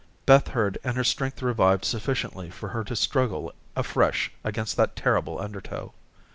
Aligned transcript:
Beth 0.25 0.47
heard 0.47 0.79
and 0.83 0.97
her 0.97 1.03
strength 1.03 1.43
revived 1.43 1.85
sufficiently 1.85 2.49
for 2.49 2.69
her 2.69 2.83
to 2.83 2.95
struggle 2.95 3.53
afresh 3.75 4.31
against 4.43 4.75
that 4.75 4.95
terrible 4.95 5.39
undertow. 5.39 5.93